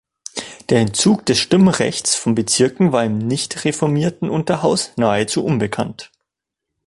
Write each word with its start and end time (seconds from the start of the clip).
Der 0.69 0.79
Entzug 0.81 1.27
des 1.27 1.37
Stimmrechts 1.37 2.15
von 2.15 2.33
Bezirken 2.33 2.91
war 2.91 3.05
im 3.05 3.19
nicht-reformierten 3.19 4.31
Unterhaus 4.31 4.93
nahezu 4.97 5.45
unbekannt. 5.45 6.09